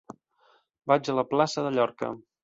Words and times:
Vaig 0.91 1.11
a 1.13 1.15
la 1.19 1.25
plaça 1.33 1.65
de 1.67 1.73
Llorca. 1.75 2.09